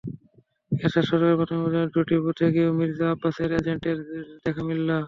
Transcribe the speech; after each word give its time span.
এরশাদ 0.71 1.05
সরকারি 1.09 1.33
প্রাথমিক 1.37 1.61
বিদ্যালয়ের 1.63 1.93
দুটি 1.95 2.15
বুথে 2.23 2.47
গিয়েও 2.53 2.77
মির্জা 2.79 3.05
আব্বাসের 3.13 3.49
এজেন্টদের 3.59 3.97
দেখা 4.43 4.61
মিলল। 4.67 4.89